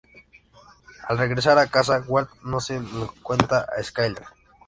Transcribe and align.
Al 1.09 1.19
regresar 1.19 1.59
a 1.59 1.67
casa, 1.67 2.03
Walt 2.07 2.31
no 2.41 2.59
se 2.59 2.79
lo 2.79 3.13
cuenta 3.21 3.67
a 3.77 3.83
Skyler. 3.83 4.25